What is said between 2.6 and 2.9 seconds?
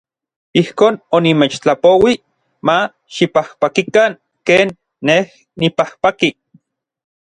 ma